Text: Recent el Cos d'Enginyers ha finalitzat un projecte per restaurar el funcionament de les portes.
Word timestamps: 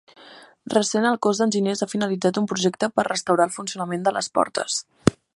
Recent 0.73 1.03
el 1.09 1.17
Cos 1.25 1.41
d'Enginyers 1.41 1.83
ha 1.85 1.89
finalitzat 1.91 2.39
un 2.41 2.47
projecte 2.53 2.89
per 2.95 3.05
restaurar 3.11 3.47
el 3.49 3.53
funcionament 3.57 4.07
de 4.07 4.15
les 4.17 4.31
portes. 4.39 4.79